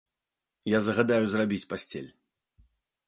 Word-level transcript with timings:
Я 0.71 0.79
загадаю 0.87 1.25
зрабіць 1.33 1.63
пасцель. 1.75 2.11